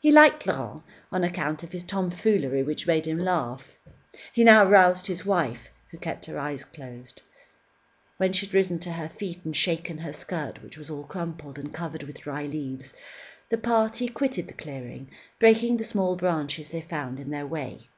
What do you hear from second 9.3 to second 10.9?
and shaken her skirt, which was